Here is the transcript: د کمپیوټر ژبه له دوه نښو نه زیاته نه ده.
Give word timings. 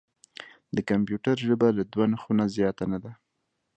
د 0.75 0.77
کمپیوټر 0.89 1.35
ژبه 1.47 1.67
له 1.77 1.83
دوه 1.93 2.05
نښو 2.11 2.31
نه 2.39 2.45
زیاته 2.55 2.85
نه 2.91 2.99
ده. 3.03 3.11